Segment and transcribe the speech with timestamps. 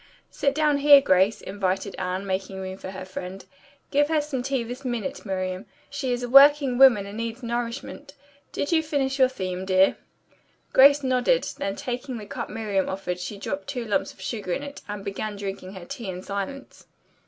[0.31, 3.45] "Sit down here, Grace," invited Anne, making room for her friend.
[3.91, 5.67] "Give her some tea this minute, Miriam.
[5.91, 8.15] She is a working woman and needs nourishment.
[8.51, 9.97] Did you finish your theme, dear?"
[10.73, 11.43] Grace nodded.
[11.55, 15.05] Then taking the cup Miriam offered she dropped two lumps of sugar in it, and
[15.05, 16.87] began drinking her tea in silence.